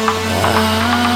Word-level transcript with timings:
Ah. 0.00 1.07